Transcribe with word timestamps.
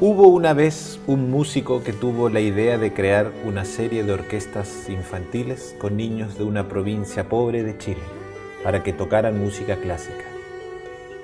Hubo 0.00 0.28
una 0.28 0.54
vez 0.54 1.00
un 1.08 1.28
músico 1.28 1.82
que 1.82 1.92
tuvo 1.92 2.28
la 2.28 2.38
idea 2.38 2.78
de 2.78 2.94
crear 2.94 3.32
una 3.44 3.64
serie 3.64 4.04
de 4.04 4.12
orquestas 4.12 4.88
infantiles 4.88 5.74
con 5.76 5.96
niños 5.96 6.38
de 6.38 6.44
una 6.44 6.68
provincia 6.68 7.28
pobre 7.28 7.64
de 7.64 7.76
Chile 7.78 8.02
para 8.62 8.84
que 8.84 8.92
tocaran 8.92 9.40
música 9.40 9.80
clásica. 9.80 10.22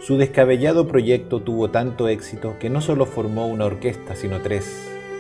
Su 0.00 0.16
descabellado 0.16 0.89
proyecto 0.89 1.41
tuvo 1.41 1.71
tanto 1.71 2.09
éxito 2.09 2.57
que 2.59 2.68
no 2.68 2.80
solo 2.80 3.07
formó 3.07 3.46
una 3.46 3.66
orquesta, 3.66 4.16
sino 4.16 4.41
tres, 4.41 4.66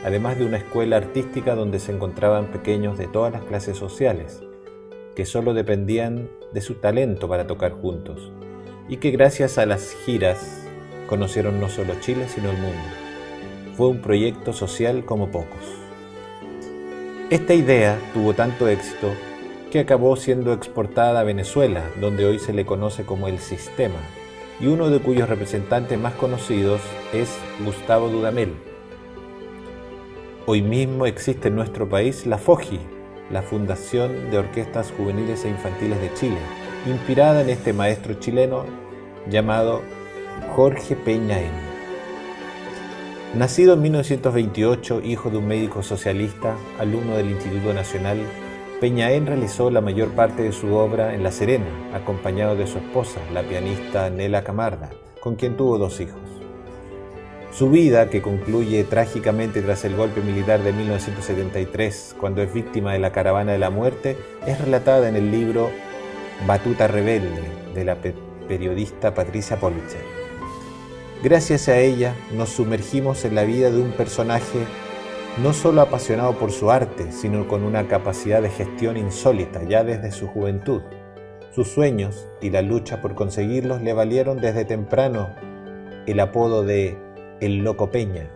además 0.04 0.36
de 0.36 0.46
una 0.46 0.56
escuela 0.56 0.96
artística 0.96 1.54
donde 1.54 1.78
se 1.78 1.92
encontraban 1.92 2.46
pequeños 2.46 2.98
de 2.98 3.06
todas 3.06 3.32
las 3.32 3.44
clases 3.44 3.76
sociales, 3.76 4.42
que 5.14 5.26
solo 5.26 5.54
dependían 5.54 6.28
de 6.52 6.60
su 6.60 6.74
talento 6.74 7.28
para 7.28 7.46
tocar 7.46 7.70
juntos, 7.70 8.32
y 8.88 8.96
que 8.96 9.12
gracias 9.12 9.58
a 9.58 9.64
las 9.64 9.94
giras 10.04 10.66
conocieron 11.06 11.60
no 11.60 11.68
solo 11.68 11.94
Chile, 12.00 12.26
sino 12.26 12.50
el 12.50 12.56
mundo. 12.56 13.03
Fue 13.76 13.88
un 13.88 13.98
proyecto 13.98 14.52
social 14.52 15.04
como 15.04 15.32
pocos. 15.32 15.64
Esta 17.28 17.54
idea 17.54 17.98
tuvo 18.12 18.32
tanto 18.32 18.68
éxito 18.68 19.08
que 19.72 19.80
acabó 19.80 20.14
siendo 20.14 20.52
exportada 20.52 21.18
a 21.18 21.24
Venezuela, 21.24 21.82
donde 22.00 22.24
hoy 22.24 22.38
se 22.38 22.52
le 22.52 22.64
conoce 22.64 23.04
como 23.04 23.26
el 23.26 23.40
sistema, 23.40 23.98
y 24.60 24.68
uno 24.68 24.90
de 24.90 25.00
cuyos 25.00 25.28
representantes 25.28 25.98
más 25.98 26.14
conocidos 26.14 26.80
es 27.12 27.36
Gustavo 27.64 28.08
Dudamel. 28.08 28.52
Hoy 30.46 30.62
mismo 30.62 31.06
existe 31.06 31.48
en 31.48 31.56
nuestro 31.56 31.88
país 31.88 32.26
la 32.26 32.38
FOGI, 32.38 32.78
la 33.32 33.42
Fundación 33.42 34.30
de 34.30 34.38
Orquestas 34.38 34.92
Juveniles 34.96 35.44
e 35.44 35.48
Infantiles 35.48 36.00
de 36.00 36.14
Chile, 36.14 36.38
inspirada 36.86 37.40
en 37.40 37.50
este 37.50 37.72
maestro 37.72 38.14
chileno 38.14 38.66
llamado 39.28 39.82
Jorge 40.54 40.94
Peñaén. 40.94 41.73
Nacido 43.36 43.74
en 43.74 43.82
1928, 43.82 45.00
hijo 45.02 45.28
de 45.28 45.38
un 45.38 45.48
médico 45.48 45.82
socialista, 45.82 46.54
alumno 46.78 47.16
del 47.16 47.30
Instituto 47.32 47.74
Nacional, 47.74 48.18
Peñaén 48.80 49.26
realizó 49.26 49.70
la 49.70 49.80
mayor 49.80 50.10
parte 50.10 50.44
de 50.44 50.52
su 50.52 50.72
obra 50.74 51.14
en 51.14 51.24
La 51.24 51.32
Serena, 51.32 51.66
acompañado 51.92 52.54
de 52.54 52.68
su 52.68 52.78
esposa, 52.78 53.18
la 53.32 53.42
pianista 53.42 54.08
Nela 54.08 54.44
Camarda, 54.44 54.90
con 55.20 55.34
quien 55.34 55.56
tuvo 55.56 55.78
dos 55.78 56.00
hijos. 56.00 56.20
Su 57.52 57.70
vida, 57.70 58.08
que 58.08 58.22
concluye 58.22 58.84
trágicamente 58.84 59.62
tras 59.62 59.84
el 59.84 59.96
golpe 59.96 60.20
militar 60.20 60.62
de 60.62 60.72
1973, 60.72 62.14
cuando 62.20 62.40
es 62.40 62.54
víctima 62.54 62.92
de 62.92 63.00
la 63.00 63.10
caravana 63.10 63.50
de 63.50 63.58
la 63.58 63.70
muerte, 63.70 64.16
es 64.46 64.60
relatada 64.60 65.08
en 65.08 65.16
el 65.16 65.32
libro 65.32 65.70
Batuta 66.46 66.86
Rebelde 66.86 67.42
de 67.74 67.84
la 67.84 67.96
periodista 68.46 69.12
Patricia 69.12 69.58
Politzer. 69.58 70.23
Gracias 71.22 71.68
a 71.68 71.78
ella 71.78 72.14
nos 72.32 72.50
sumergimos 72.50 73.24
en 73.24 73.34
la 73.34 73.44
vida 73.44 73.70
de 73.70 73.80
un 73.80 73.92
personaje 73.92 74.66
no 75.42 75.52
solo 75.52 75.80
apasionado 75.80 76.38
por 76.38 76.52
su 76.52 76.70
arte, 76.70 77.10
sino 77.12 77.48
con 77.48 77.64
una 77.64 77.88
capacidad 77.88 78.42
de 78.42 78.50
gestión 78.50 78.96
insólita 78.96 79.62
ya 79.62 79.82
desde 79.84 80.12
su 80.12 80.26
juventud. 80.26 80.82
Sus 81.50 81.68
sueños 81.68 82.28
y 82.40 82.50
la 82.50 82.62
lucha 82.62 83.00
por 83.00 83.14
conseguirlos 83.14 83.80
le 83.80 83.92
valieron 83.92 84.40
desde 84.40 84.64
temprano 84.64 85.30
el 86.06 86.20
apodo 86.20 86.64
de 86.64 86.98
El 87.40 87.58
Loco 87.58 87.90
Peña, 87.90 88.30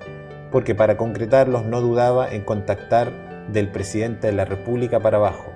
porque 0.50 0.74
para 0.74 0.96
concretarlos 0.96 1.64
no 1.64 1.80
dudaba 1.80 2.32
en 2.32 2.42
contactar 2.42 3.12
del 3.52 3.70
presidente 3.70 4.28
de 4.28 4.32
la 4.32 4.44
República 4.44 5.00
para 5.00 5.18
abajo, 5.18 5.52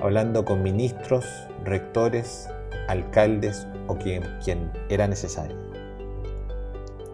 hablando 0.00 0.44
con 0.44 0.62
ministros, 0.62 1.24
rectores, 1.64 2.48
alcaldes 2.88 3.66
o 3.86 3.96
quien, 3.96 4.22
quien 4.44 4.70
era 4.88 5.06
necesario. 5.06 5.71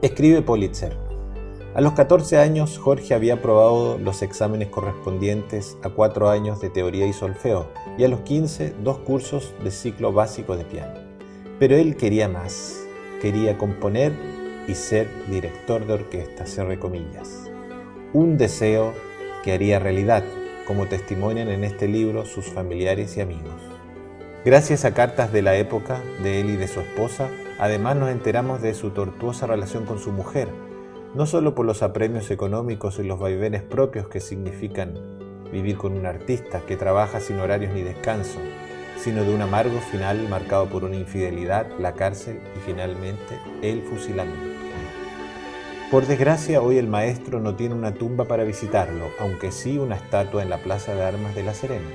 Escribe 0.00 0.42
Politzer. 0.42 0.96
A 1.74 1.80
los 1.80 1.94
14 1.94 2.38
años, 2.38 2.78
Jorge 2.78 3.14
había 3.14 3.34
aprobado 3.34 3.98
los 3.98 4.22
exámenes 4.22 4.68
correspondientes 4.68 5.76
a 5.82 5.88
cuatro 5.90 6.30
años 6.30 6.60
de 6.60 6.70
teoría 6.70 7.04
y 7.04 7.12
solfeo 7.12 7.66
y 7.98 8.04
a 8.04 8.08
los 8.08 8.20
15 8.20 8.74
dos 8.84 8.98
cursos 8.98 9.54
de 9.64 9.72
ciclo 9.72 10.12
básico 10.12 10.56
de 10.56 10.64
piano. 10.64 11.00
Pero 11.58 11.74
él 11.74 11.96
quería 11.96 12.28
más, 12.28 12.78
quería 13.20 13.58
componer 13.58 14.12
y 14.68 14.74
ser 14.74 15.08
director 15.28 15.84
de 15.84 15.94
orquesta, 15.94 16.46
cierre 16.46 16.78
comillas. 16.78 17.50
Un 18.12 18.38
deseo 18.38 18.94
que 19.42 19.52
haría 19.52 19.80
realidad, 19.80 20.22
como 20.64 20.86
testimonian 20.86 21.48
en 21.48 21.64
este 21.64 21.88
libro 21.88 22.24
sus 22.24 22.46
familiares 22.46 23.16
y 23.16 23.20
amigos. 23.20 23.60
Gracias 24.44 24.84
a 24.84 24.94
cartas 24.94 25.32
de 25.32 25.42
la 25.42 25.56
época 25.56 26.00
de 26.22 26.40
él 26.40 26.50
y 26.50 26.56
de 26.56 26.68
su 26.68 26.78
esposa, 26.78 27.28
además 27.58 27.96
nos 27.96 28.10
enteramos 28.10 28.62
de 28.62 28.74
su 28.74 28.90
tortuosa 28.90 29.46
relación 29.46 29.84
con 29.84 29.98
su 29.98 30.12
mujer, 30.12 30.48
no 31.14 31.26
solo 31.26 31.54
por 31.54 31.66
los 31.66 31.82
apremios 31.82 32.30
económicos 32.30 32.98
y 32.98 33.04
los 33.04 33.18
vaivenes 33.18 33.62
propios 33.62 34.08
que 34.08 34.20
significan 34.20 34.94
vivir 35.52 35.76
con 35.76 35.96
un 35.96 36.06
artista 36.06 36.60
que 36.66 36.76
trabaja 36.76 37.20
sin 37.20 37.38
horarios 37.40 37.72
ni 37.72 37.82
descanso, 37.82 38.38
sino 38.98 39.24
de 39.24 39.34
un 39.34 39.42
amargo 39.42 39.80
final 39.80 40.28
marcado 40.28 40.66
por 40.66 40.84
una 40.84 40.96
infidelidad, 40.96 41.66
la 41.78 41.94
cárcel 41.94 42.40
y 42.56 42.60
finalmente 42.60 43.38
el 43.62 43.82
fusilamiento. 43.82 44.58
Por 45.90 46.06
desgracia, 46.06 46.60
hoy 46.60 46.76
el 46.76 46.86
maestro 46.86 47.40
no 47.40 47.56
tiene 47.56 47.74
una 47.74 47.94
tumba 47.94 48.26
para 48.26 48.44
visitarlo, 48.44 49.06
aunque 49.18 49.52
sí 49.52 49.78
una 49.78 49.96
estatua 49.96 50.42
en 50.42 50.50
la 50.50 50.58
Plaza 50.58 50.94
de 50.94 51.02
Armas 51.02 51.34
de 51.34 51.42
La 51.44 51.54
Serena 51.54 51.88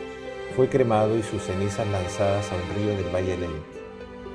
fue 0.56 0.70
cremado 0.70 1.18
y 1.18 1.24
sus 1.24 1.42
cenizas 1.42 1.88
lanzadas 1.88 2.52
a 2.52 2.56
un 2.56 2.76
río 2.76 2.96
del 2.96 3.14
Valle 3.14 3.38
Lente. 3.38 3.83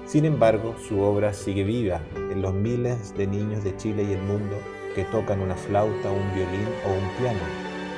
Sin 0.08 0.24
embargo, 0.24 0.74
su 0.88 1.02
obra 1.02 1.34
sigue 1.34 1.64
viva 1.64 2.00
en 2.16 2.41
los 2.41 2.54
miles 2.54 3.14
de 3.19 3.26
niños 3.26 3.62
de 3.62 3.76
Chile 3.76 4.04
y 4.04 4.12
el 4.14 4.22
mundo 4.22 4.56
que 4.94 5.04
tocan 5.04 5.42
una 5.42 5.54
flauta, 5.54 6.10
un 6.10 6.34
violín 6.34 6.66
o 6.86 6.88
un 6.88 7.10
piano, 7.19 7.44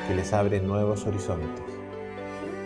que 0.09 0.17
les 0.17 0.33
abren 0.33 0.67
nuevos 0.67 1.07
horizontes. 1.07 1.63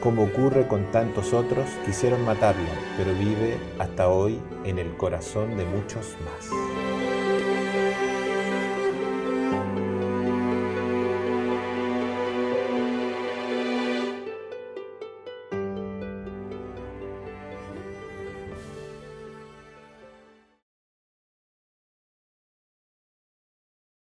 Como 0.03 0.25
ocurre 0.25 0.67
con 0.67 0.91
tantos 0.93 1.35
otros, 1.35 1.67
quisieron 1.85 2.25
matarlo, 2.25 2.71
pero 2.97 3.13
vive 3.13 3.59
hasta 3.79 4.09
hoy 4.09 4.41
en 4.65 4.79
el 4.79 4.97
corazón 4.97 5.59
de 5.59 5.67
muchos 5.67 6.17
más. 6.25 6.94